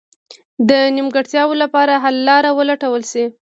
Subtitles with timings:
[0.69, 3.25] د نیمګړتیاوو لپاره حل لاره ولټول شي.